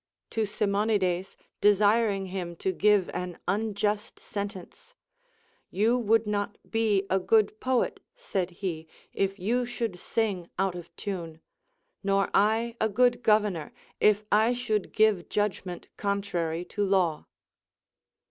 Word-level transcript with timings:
To 0.31 0.47
Simonides 0.47 1.37
desiring 1.61 2.25
him 2.25 2.55
to 2.55 2.71
give 2.71 3.07
an 3.11 3.37
unjust 3.47 4.19
sentence. 4.19 4.95
You 5.69 5.99
ΛνοηΜ 6.01 6.25
not 6.25 6.57
be 6.71 7.05
a 7.11 7.19
good 7.19 7.59
poet, 7.59 7.99
said 8.15 8.49
he, 8.49 8.87
if 9.13 9.37
you 9.37 9.63
should 9.67 9.99
sing 9.99 10.49
out 10.57 10.73
of 10.73 10.89
tune; 10.95 11.39
nor 12.01 12.31
I 12.33 12.75
a 12.81 12.89
good 12.89 13.21
governor, 13.21 13.73
if 13.99 14.23
I 14.31 14.55
should 14.55 14.91
give 14.91 15.29
judgment 15.29 15.87
contrary 15.97 16.65
to 16.65 16.81
laΛV. 16.83 17.25